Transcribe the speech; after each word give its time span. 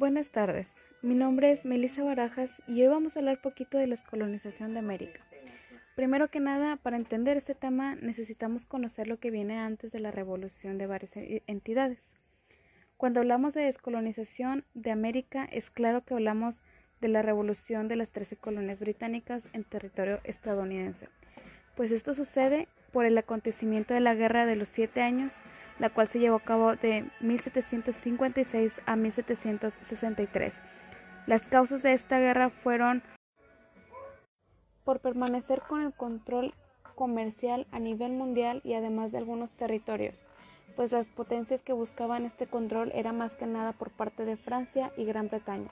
Buenas 0.00 0.30
tardes, 0.30 0.66
mi 1.02 1.14
nombre 1.14 1.52
es 1.52 1.66
Melissa 1.66 2.02
Barajas 2.02 2.62
y 2.66 2.80
hoy 2.80 2.88
vamos 2.88 3.14
a 3.14 3.18
hablar 3.18 3.42
poquito 3.42 3.76
de 3.76 3.86
la 3.86 3.98
colonización 3.98 4.72
de 4.72 4.78
América. 4.78 5.20
Primero 5.94 6.28
que 6.28 6.40
nada, 6.40 6.76
para 6.76 6.96
entender 6.96 7.36
este 7.36 7.54
tema 7.54 7.96
necesitamos 7.96 8.64
conocer 8.64 9.08
lo 9.08 9.18
que 9.18 9.30
viene 9.30 9.58
antes 9.58 9.92
de 9.92 10.00
la 10.00 10.10
revolución 10.10 10.78
de 10.78 10.86
varias 10.86 11.14
e-, 11.18 11.42
entidades. 11.46 12.00
Cuando 12.96 13.20
hablamos 13.20 13.52
de 13.52 13.64
descolonización 13.64 14.64
de 14.72 14.90
América, 14.90 15.44
es 15.44 15.68
claro 15.68 16.02
que 16.02 16.14
hablamos 16.14 16.62
de 17.02 17.08
la 17.08 17.20
revolución 17.20 17.86
de 17.86 17.96
las 17.96 18.10
13 18.10 18.36
colonias 18.36 18.80
británicas 18.80 19.50
en 19.52 19.64
territorio 19.64 20.20
estadounidense, 20.24 21.10
pues 21.76 21.92
esto 21.92 22.14
sucede 22.14 22.68
por 22.90 23.04
el 23.04 23.18
acontecimiento 23.18 23.92
de 23.92 24.00
la 24.00 24.14
Guerra 24.14 24.46
de 24.46 24.56
los 24.56 24.68
Siete 24.68 25.02
Años, 25.02 25.34
la 25.80 25.90
cual 25.90 26.06
se 26.06 26.20
llevó 26.20 26.36
a 26.36 26.44
cabo 26.44 26.76
de 26.76 27.10
1756 27.20 28.82
a 28.86 28.96
1763. 28.96 30.54
Las 31.26 31.42
causas 31.46 31.82
de 31.82 31.94
esta 31.94 32.18
guerra 32.18 32.50
fueron 32.50 33.02
por 34.84 35.00
permanecer 35.00 35.62
con 35.62 35.82
el 35.82 35.92
control 35.92 36.54
comercial 36.94 37.66
a 37.72 37.78
nivel 37.78 38.12
mundial 38.12 38.60
y 38.62 38.74
además 38.74 39.10
de 39.10 39.18
algunos 39.18 39.50
territorios, 39.52 40.14
pues 40.76 40.92
las 40.92 41.06
potencias 41.08 41.62
que 41.62 41.72
buscaban 41.72 42.26
este 42.26 42.46
control 42.46 42.92
era 42.94 43.12
más 43.12 43.34
que 43.36 43.46
nada 43.46 43.72
por 43.72 43.90
parte 43.90 44.24
de 44.24 44.36
Francia 44.36 44.92
y 44.98 45.04
Gran 45.04 45.28
Bretaña. 45.28 45.70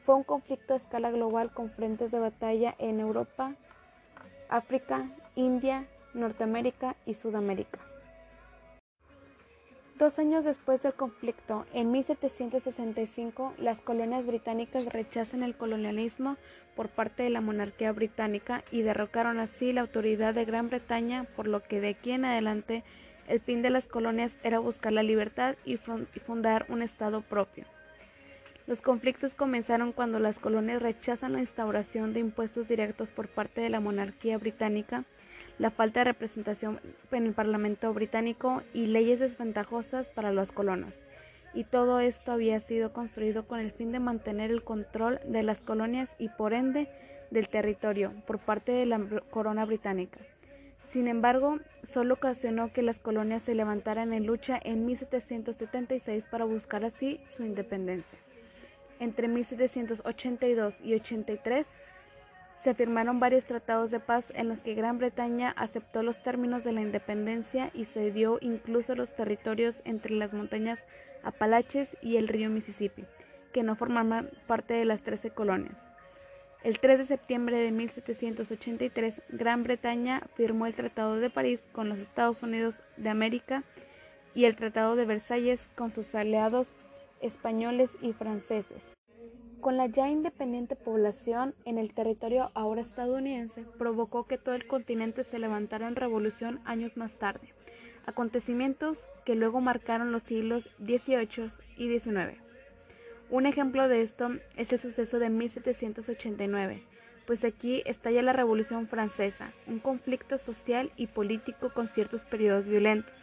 Fue 0.00 0.16
un 0.16 0.24
conflicto 0.24 0.74
a 0.74 0.76
escala 0.76 1.10
global 1.10 1.52
con 1.52 1.70
frentes 1.70 2.10
de 2.10 2.18
batalla 2.18 2.74
en 2.78 2.98
Europa, 2.98 3.54
África, 4.48 5.10
India, 5.36 5.86
Norteamérica 6.14 6.96
y 7.06 7.14
Sudamérica. 7.14 7.85
Dos 9.98 10.18
años 10.18 10.44
después 10.44 10.82
del 10.82 10.92
conflicto, 10.92 11.64
en 11.72 11.90
1765, 11.90 13.54
las 13.56 13.80
colonias 13.80 14.26
británicas 14.26 14.84
rechazan 14.92 15.42
el 15.42 15.56
colonialismo 15.56 16.36
por 16.74 16.90
parte 16.90 17.22
de 17.22 17.30
la 17.30 17.40
monarquía 17.40 17.92
británica 17.92 18.62
y 18.70 18.82
derrocaron 18.82 19.38
así 19.38 19.72
la 19.72 19.80
autoridad 19.80 20.34
de 20.34 20.44
Gran 20.44 20.68
Bretaña, 20.68 21.24
por 21.34 21.46
lo 21.46 21.62
que 21.62 21.80
de 21.80 21.88
aquí 21.88 22.10
en 22.10 22.26
adelante 22.26 22.84
el 23.26 23.40
fin 23.40 23.62
de 23.62 23.70
las 23.70 23.88
colonias 23.88 24.32
era 24.42 24.58
buscar 24.58 24.92
la 24.92 25.02
libertad 25.02 25.56
y 25.64 25.78
fundar 25.78 26.66
un 26.68 26.82
Estado 26.82 27.22
propio. 27.22 27.64
Los 28.66 28.82
conflictos 28.82 29.32
comenzaron 29.32 29.92
cuando 29.92 30.18
las 30.18 30.38
colonias 30.38 30.82
rechazan 30.82 31.32
la 31.32 31.40
instauración 31.40 32.12
de 32.12 32.20
impuestos 32.20 32.68
directos 32.68 33.12
por 33.12 33.28
parte 33.28 33.62
de 33.62 33.70
la 33.70 33.80
monarquía 33.80 34.36
británica 34.36 35.04
la 35.58 35.70
falta 35.70 36.00
de 36.00 36.04
representación 36.04 36.80
en 37.10 37.26
el 37.26 37.32
Parlamento 37.32 37.92
británico 37.92 38.62
y 38.74 38.86
leyes 38.86 39.20
desventajosas 39.20 40.10
para 40.10 40.32
los 40.32 40.52
colonos. 40.52 40.94
Y 41.54 41.64
todo 41.64 42.00
esto 42.00 42.32
había 42.32 42.60
sido 42.60 42.92
construido 42.92 43.46
con 43.46 43.60
el 43.60 43.72
fin 43.72 43.90
de 43.90 44.00
mantener 44.00 44.50
el 44.50 44.62
control 44.62 45.20
de 45.24 45.42
las 45.42 45.62
colonias 45.62 46.14
y 46.18 46.28
por 46.28 46.52
ende 46.52 46.88
del 47.30 47.48
territorio 47.48 48.12
por 48.26 48.38
parte 48.38 48.72
de 48.72 48.86
la 48.86 49.00
corona 49.30 49.64
británica. 49.64 50.18
Sin 50.90 51.08
embargo, 51.08 51.58
solo 51.84 52.14
ocasionó 52.14 52.72
que 52.72 52.82
las 52.82 52.98
colonias 52.98 53.42
se 53.42 53.54
levantaran 53.54 54.12
en 54.12 54.26
lucha 54.26 54.60
en 54.62 54.86
1776 54.86 56.24
para 56.30 56.44
buscar 56.44 56.84
así 56.84 57.20
su 57.36 57.42
independencia. 57.42 58.18
Entre 59.00 59.28
1782 59.28 60.74
y 60.82 60.94
83 60.94 61.66
se 62.66 62.74
firmaron 62.74 63.20
varios 63.20 63.44
tratados 63.44 63.92
de 63.92 64.00
paz 64.00 64.26
en 64.34 64.48
los 64.48 64.60
que 64.60 64.74
Gran 64.74 64.98
Bretaña 64.98 65.54
aceptó 65.56 66.02
los 66.02 66.20
términos 66.24 66.64
de 66.64 66.72
la 66.72 66.80
independencia 66.80 67.70
y 67.72 67.84
cedió 67.84 68.38
incluso 68.40 68.96
los 68.96 69.14
territorios 69.14 69.82
entre 69.84 70.16
las 70.16 70.32
montañas 70.32 70.84
Apalaches 71.22 71.96
y 72.02 72.16
el 72.16 72.26
río 72.26 72.50
Mississippi, 72.50 73.04
que 73.52 73.62
no 73.62 73.76
formaban 73.76 74.30
parte 74.48 74.74
de 74.74 74.84
las 74.84 75.02
trece 75.02 75.30
colonias. 75.30 75.76
El 76.64 76.80
3 76.80 76.98
de 76.98 77.04
septiembre 77.04 77.56
de 77.56 77.70
1783, 77.70 79.22
Gran 79.28 79.62
Bretaña 79.62 80.24
firmó 80.34 80.66
el 80.66 80.74
Tratado 80.74 81.20
de 81.20 81.30
París 81.30 81.68
con 81.70 81.88
los 81.88 82.00
Estados 82.00 82.42
Unidos 82.42 82.82
de 82.96 83.10
América 83.10 83.62
y 84.34 84.46
el 84.46 84.56
Tratado 84.56 84.96
de 84.96 85.04
Versalles 85.04 85.68
con 85.76 85.92
sus 85.92 86.12
aliados 86.16 86.66
españoles 87.20 87.92
y 88.02 88.12
franceses. 88.12 88.95
Con 89.60 89.76
la 89.76 89.86
ya 89.86 90.08
independiente 90.08 90.76
población 90.76 91.54
en 91.64 91.78
el 91.78 91.92
territorio 91.92 92.50
ahora 92.54 92.82
estadounidense, 92.82 93.64
provocó 93.78 94.26
que 94.26 94.38
todo 94.38 94.54
el 94.54 94.66
continente 94.66 95.24
se 95.24 95.38
levantara 95.38 95.88
en 95.88 95.96
revolución 95.96 96.60
años 96.64 96.96
más 96.96 97.16
tarde, 97.16 97.52
acontecimientos 98.06 98.98
que 99.24 99.34
luego 99.34 99.60
marcaron 99.60 100.12
los 100.12 100.22
siglos 100.22 100.70
XVIII 100.78 101.50
y 101.76 101.98
XIX. 101.98 102.38
Un 103.28 103.46
ejemplo 103.46 103.88
de 103.88 104.02
esto 104.02 104.30
es 104.56 104.72
el 104.72 104.78
suceso 104.78 105.18
de 105.18 105.30
1789, 105.30 106.84
pues 107.26 107.44
aquí 107.44 107.82
estalla 107.86 108.22
la 108.22 108.32
Revolución 108.32 108.86
Francesa, 108.86 109.52
un 109.66 109.80
conflicto 109.80 110.38
social 110.38 110.92
y 110.96 111.08
político 111.08 111.70
con 111.74 111.88
ciertos 111.88 112.24
periodos 112.24 112.68
violentos, 112.68 113.16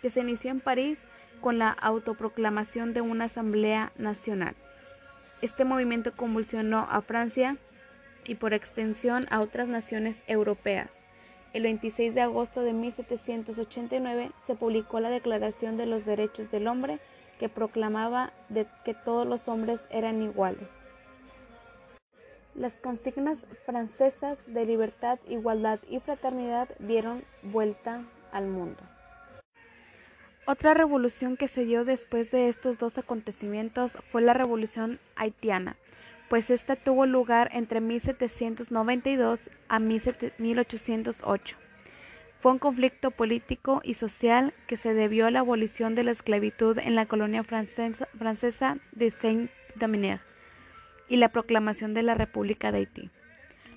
que 0.00 0.10
se 0.10 0.20
inició 0.20 0.52
en 0.52 0.60
París 0.60 1.00
con 1.40 1.58
la 1.58 1.70
autoproclamación 1.70 2.94
de 2.94 3.00
una 3.00 3.24
Asamblea 3.24 3.92
Nacional. 3.96 4.54
Este 5.40 5.64
movimiento 5.64 6.12
convulsionó 6.16 6.88
a 6.90 7.00
Francia 7.00 7.56
y 8.24 8.34
por 8.34 8.54
extensión 8.54 9.26
a 9.30 9.40
otras 9.40 9.68
naciones 9.68 10.20
europeas. 10.26 10.90
El 11.52 11.62
26 11.62 12.14
de 12.14 12.20
agosto 12.20 12.62
de 12.62 12.72
1789 12.72 14.32
se 14.46 14.54
publicó 14.54 15.00
la 15.00 15.10
Declaración 15.10 15.76
de 15.76 15.86
los 15.86 16.04
Derechos 16.04 16.50
del 16.50 16.66
Hombre 16.66 16.98
que 17.38 17.48
proclamaba 17.48 18.32
que 18.84 18.94
todos 18.94 19.26
los 19.26 19.48
hombres 19.48 19.80
eran 19.90 20.22
iguales. 20.22 20.68
Las 22.54 22.76
consignas 22.76 23.38
francesas 23.64 24.38
de 24.48 24.66
libertad, 24.66 25.20
igualdad 25.28 25.78
y 25.88 26.00
fraternidad 26.00 26.68
dieron 26.80 27.22
vuelta 27.42 28.02
al 28.32 28.48
mundo. 28.48 28.82
Otra 30.50 30.72
revolución 30.72 31.36
que 31.36 31.46
se 31.46 31.66
dio 31.66 31.84
después 31.84 32.30
de 32.30 32.48
estos 32.48 32.78
dos 32.78 32.96
acontecimientos 32.96 33.92
fue 34.10 34.22
la 34.22 34.32
revolución 34.32 34.98
haitiana, 35.14 35.76
pues 36.30 36.48
esta 36.48 36.74
tuvo 36.74 37.04
lugar 37.04 37.50
entre 37.52 37.82
1792 37.82 39.50
a 39.68 39.78
1808. 39.78 41.56
Fue 42.40 42.52
un 42.52 42.58
conflicto 42.58 43.10
político 43.10 43.82
y 43.84 43.92
social 43.92 44.54
que 44.66 44.78
se 44.78 44.94
debió 44.94 45.26
a 45.26 45.30
la 45.30 45.40
abolición 45.40 45.94
de 45.94 46.04
la 46.04 46.12
esclavitud 46.12 46.78
en 46.78 46.94
la 46.94 47.04
colonia 47.04 47.44
francesa, 47.44 48.78
de 48.92 49.10
Saint-Domingue 49.10 50.20
y 51.10 51.18
la 51.18 51.28
proclamación 51.28 51.92
de 51.92 52.04
la 52.04 52.14
República 52.14 52.72
de 52.72 52.78
Haití. 52.78 53.10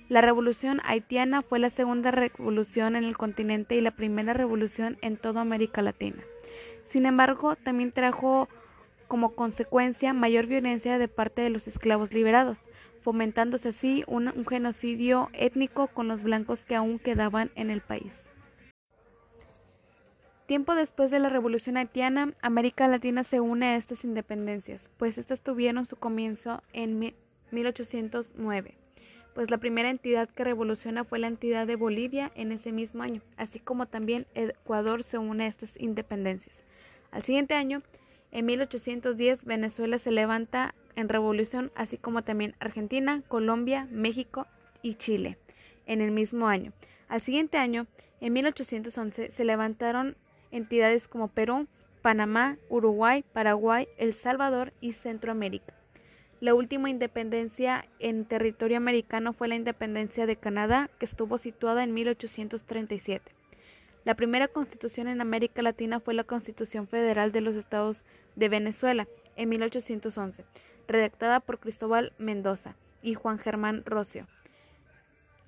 La 0.08 0.22
revolución 0.22 0.80
haitiana 0.84 1.42
fue 1.42 1.58
la 1.58 1.68
segunda 1.68 2.12
revolución 2.12 2.96
en 2.96 3.04
el 3.04 3.18
continente 3.18 3.74
y 3.74 3.82
la 3.82 3.90
primera 3.90 4.32
revolución 4.32 4.96
en 5.02 5.18
toda 5.18 5.42
América 5.42 5.82
Latina. 5.82 6.22
Sin 6.92 7.06
embargo, 7.06 7.56
también 7.56 7.90
trajo 7.90 8.50
como 9.08 9.34
consecuencia 9.34 10.12
mayor 10.12 10.44
violencia 10.44 10.98
de 10.98 11.08
parte 11.08 11.40
de 11.40 11.48
los 11.48 11.66
esclavos 11.66 12.12
liberados, 12.12 12.58
fomentándose 13.00 13.70
así 13.70 14.04
un, 14.06 14.30
genocidio 14.44 15.30
étnico 15.32 15.86
con 15.86 16.06
los 16.06 16.22
blancos 16.22 16.66
que 16.66 16.74
aún 16.74 16.98
quedaban 16.98 17.50
en 17.54 17.70
el 17.70 17.80
país. 17.80 18.12
Tiempo 20.44 20.74
después 20.74 21.10
de 21.10 21.18
la 21.18 21.30
Revolución 21.30 21.78
Haitiana, 21.78 22.34
América 22.42 22.86
Latina 22.88 23.24
se 23.24 23.40
une 23.40 23.68
a 23.68 23.76
estas 23.76 24.04
independencias, 24.04 24.90
pues 24.98 25.16
estas 25.16 25.40
tuvieron 25.40 25.86
su 25.86 25.96
comienzo 25.96 26.62
en 26.74 27.14
1809, 27.52 28.74
pues 29.34 29.50
la 29.50 29.56
primera 29.56 29.88
entidad 29.88 30.28
que 30.28 30.44
revoluciona 30.44 31.04
fue 31.04 31.20
la 31.20 31.28
entidad 31.28 31.66
de 31.66 31.76
Bolivia 31.76 32.30
en 32.34 32.52
ese 32.52 32.70
mismo 32.70 33.02
año, 33.02 33.22
así 33.38 33.60
como 33.60 33.86
también 33.86 34.26
Ecuador 34.34 35.02
se 35.02 35.16
une 35.16 35.44
a 35.44 35.48
estas 35.48 35.80
independencias. 35.80 36.66
Al 37.12 37.22
siguiente 37.22 37.54
año, 37.54 37.82
en 38.32 38.46
1810, 38.46 39.44
Venezuela 39.44 39.98
se 39.98 40.10
levanta 40.10 40.74
en 40.96 41.10
revolución, 41.10 41.70
así 41.74 41.98
como 41.98 42.22
también 42.22 42.56
Argentina, 42.58 43.22
Colombia, 43.28 43.86
México 43.90 44.46
y 44.80 44.94
Chile, 44.94 45.38
en 45.86 46.00
el 46.00 46.10
mismo 46.10 46.48
año. 46.48 46.72
Al 47.08 47.20
siguiente 47.20 47.58
año, 47.58 47.86
en 48.20 48.32
1811, 48.32 49.30
se 49.30 49.44
levantaron 49.44 50.16
entidades 50.50 51.06
como 51.06 51.28
Perú, 51.28 51.68
Panamá, 52.00 52.56
Uruguay, 52.70 53.24
Paraguay, 53.34 53.86
El 53.98 54.14
Salvador 54.14 54.72
y 54.80 54.92
Centroamérica. 54.92 55.74
La 56.40 56.54
última 56.54 56.88
independencia 56.88 57.84
en 58.00 58.24
territorio 58.24 58.78
americano 58.78 59.34
fue 59.34 59.48
la 59.48 59.54
independencia 59.54 60.24
de 60.24 60.36
Canadá, 60.36 60.90
que 60.98 61.04
estuvo 61.04 61.36
situada 61.36 61.84
en 61.84 61.92
1837. 61.92 63.32
La 64.04 64.14
primera 64.14 64.48
constitución 64.48 65.06
en 65.06 65.20
América 65.20 65.62
Latina 65.62 66.00
fue 66.00 66.14
la 66.14 66.24
Constitución 66.24 66.88
Federal 66.88 67.30
de 67.30 67.40
los 67.40 67.54
Estados 67.54 68.02
de 68.34 68.48
Venezuela 68.48 69.06
en 69.36 69.48
1811, 69.48 70.44
redactada 70.88 71.38
por 71.38 71.60
Cristóbal 71.60 72.12
Mendoza 72.18 72.74
y 73.00 73.14
Juan 73.14 73.38
Germán 73.38 73.84
Rocio, 73.84 74.26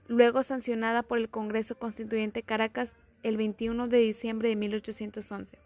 luego 0.06 0.44
sancionada 0.44 1.02
por 1.02 1.18
el 1.18 1.28
Congreso 1.28 1.76
Constituyente 1.76 2.42
Caracas 2.42 2.94
el 3.24 3.36
21 3.36 3.88
de 3.88 3.98
diciembre 3.98 4.50
de 4.50 4.56
1811. 4.56 5.58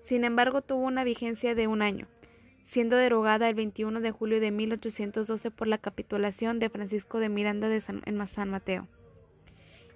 Sin 0.00 0.24
embargo, 0.24 0.62
tuvo 0.62 0.86
una 0.86 1.04
vigencia 1.04 1.54
de 1.54 1.66
un 1.66 1.82
año. 1.82 2.06
siendo 2.64 2.96
derogada 2.96 3.48
el 3.48 3.54
21 3.54 4.02
de 4.02 4.10
julio 4.10 4.40
de 4.40 4.50
1812 4.50 5.50
por 5.50 5.68
la 5.68 5.78
capitulación 5.78 6.58
de 6.58 6.68
Francisco 6.68 7.18
de 7.18 7.30
Miranda 7.30 7.70
en 7.74 8.26
San 8.26 8.50
Mateo. 8.50 8.86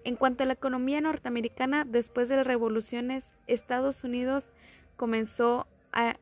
En 0.05 0.17
cuanto 0.17 0.43
a 0.43 0.47
la 0.47 0.55
economía 0.55 1.01
norteamericana, 1.01 1.85
después 1.85 2.29
de 2.29 2.37
las 2.37 2.47
revoluciones, 2.47 3.25
Estados 3.47 4.03
Unidos 4.03 4.51
comenzó 4.97 5.67
a 5.93 6.17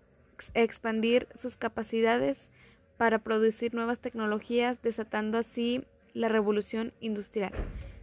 expandir 0.55 1.29
sus 1.35 1.57
capacidades 1.57 2.51
para 2.99 3.19
producir 3.19 3.75
nuevas 3.75 3.99
tecnologías, 3.99 4.83
desatando 4.83 5.39
así 5.39 5.85
la 6.13 6.29
revolución 6.29 6.93
industrial. 7.01 7.53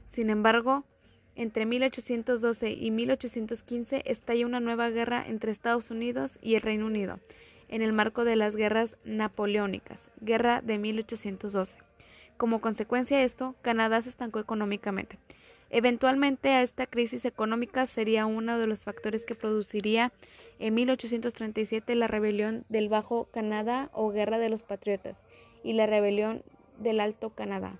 Sin 0.08 0.32
embargo, 0.32 0.84
entre 1.36 1.68
1812 1.68 2.72
y 2.72 2.90
1815 2.90 4.02
estalla 4.06 4.48
una 4.48 4.60
nueva 4.60 4.90
guerra 4.90 5.24
entre 5.28 5.52
Estados 5.52 5.92
Unidos 5.92 6.40
y 6.42 6.56
el 6.56 6.64
Reino 6.64 6.88
Unido, 6.88 7.20
en 7.68 7.84
el 7.84 7.94
marco 7.94 8.24
de 8.24 8.36
las 8.36 8.56
guerras 8.56 8.98
napoleónicas, 9.04 10.10
guerra 10.20 10.62
de 10.62 10.80
1812. 10.80 11.78
Como 12.38 12.62
consecuencia 12.62 13.18
de 13.18 13.26
esto, 13.26 13.56
Canadá 13.62 14.02
se 14.02 14.10
estancó 14.10 14.40
económicamente. 14.40 15.20
Eventualmente 15.70 16.50
a 16.50 16.62
esta 16.62 16.88
crisis 16.88 17.26
económica 17.26 17.86
sería 17.86 18.26
uno 18.26 18.58
de 18.58 18.68
los 18.68 18.84
factores 18.84 19.26
que 19.26 19.36
produciría 19.36 20.12
en 20.60 20.74
1837 20.74 21.96
la 21.96 22.08
rebelión 22.08 22.66
del 22.70 22.90
Bajo 22.90 23.26
Canadá 23.26 23.90
o 23.94 24.12
Guerra 24.12 24.38
de 24.38 24.50
los 24.50 24.64
Patriotas 24.64 25.26
y 25.64 25.74
la 25.74 25.86
rebelión 25.86 26.44
del 26.80 27.00
Alto 27.00 27.32
Canadá. 27.32 27.80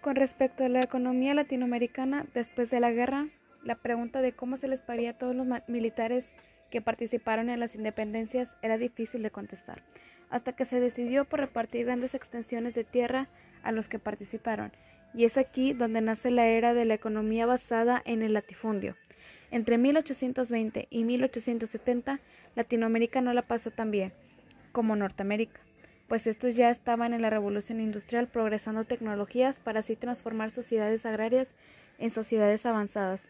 Con 0.00 0.16
respecto 0.16 0.64
a 0.64 0.68
la 0.68 0.80
economía 0.80 1.34
latinoamericana 1.34 2.26
después 2.32 2.70
de 2.70 2.80
la 2.80 2.90
guerra, 2.90 3.28
la 3.62 3.74
pregunta 3.74 4.22
de 4.22 4.32
cómo 4.32 4.56
se 4.56 4.68
les 4.68 4.80
pagaría 4.80 5.10
a 5.10 5.18
todos 5.18 5.34
los 5.34 5.46
militares 5.68 6.32
que 6.70 6.80
participaron 6.80 7.50
en 7.50 7.60
las 7.60 7.74
independencias 7.74 8.56
era 8.62 8.78
difícil 8.78 9.22
de 9.22 9.30
contestar, 9.30 9.82
hasta 10.30 10.54
que 10.54 10.64
se 10.64 10.80
decidió 10.80 11.26
por 11.26 11.40
repartir 11.40 11.84
grandes 11.84 12.14
extensiones 12.14 12.74
de 12.74 12.84
tierra 12.84 13.28
a 13.62 13.72
los 13.72 13.88
que 13.88 13.98
participaron, 13.98 14.72
y 15.14 15.24
es 15.24 15.36
aquí 15.36 15.72
donde 15.72 16.00
nace 16.00 16.30
la 16.30 16.46
era 16.46 16.74
de 16.74 16.84
la 16.84 16.94
economía 16.94 17.46
basada 17.46 18.02
en 18.04 18.22
el 18.22 18.34
latifundio. 18.34 18.96
Entre 19.50 19.78
1820 19.78 20.86
y 20.90 21.04
1870, 21.04 22.20
Latinoamérica 22.54 23.20
no 23.20 23.32
la 23.32 23.42
pasó 23.42 23.70
tan 23.70 23.90
bien 23.90 24.12
como 24.72 24.94
Norteamérica, 24.94 25.60
pues 26.08 26.26
estos 26.26 26.56
ya 26.56 26.70
estaban 26.70 27.14
en 27.14 27.22
la 27.22 27.30
revolución 27.30 27.80
industrial 27.80 28.28
progresando 28.28 28.84
tecnologías 28.84 29.58
para 29.60 29.80
así 29.80 29.96
transformar 29.96 30.50
sociedades 30.50 31.06
agrarias 31.06 31.54
en 31.98 32.10
sociedades 32.10 32.66
avanzadas. 32.66 33.22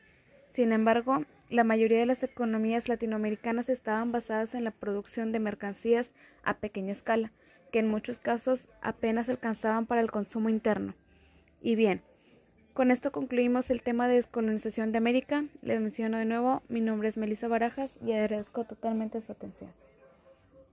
Sin 0.50 0.72
embargo, 0.72 1.24
la 1.48 1.64
mayoría 1.64 1.98
de 1.98 2.06
las 2.06 2.22
economías 2.22 2.88
latinoamericanas 2.88 3.68
estaban 3.68 4.12
basadas 4.12 4.54
en 4.54 4.64
la 4.64 4.70
producción 4.70 5.32
de 5.32 5.40
mercancías 5.40 6.12
a 6.42 6.54
pequeña 6.54 6.92
escala, 6.92 7.32
que 7.72 7.80
en 7.80 7.88
muchos 7.88 8.18
casos 8.18 8.68
apenas 8.82 9.28
alcanzaban 9.28 9.86
para 9.86 10.00
el 10.00 10.10
consumo 10.10 10.48
interno. 10.48 10.94
Y 11.60 11.74
bien, 11.74 12.02
con 12.72 12.90
esto 12.90 13.12
concluimos 13.12 13.70
el 13.70 13.82
tema 13.82 14.08
de 14.08 14.14
descolonización 14.14 14.92
de 14.92 14.98
América. 14.98 15.44
Les 15.62 15.80
menciono 15.80 16.18
de 16.18 16.24
nuevo, 16.24 16.62
mi 16.68 16.80
nombre 16.80 17.08
es 17.08 17.16
Melissa 17.16 17.48
Barajas 17.48 17.96
y 18.04 18.12
agradezco 18.12 18.64
totalmente 18.64 19.20
su 19.20 19.32
atención. 19.32 19.70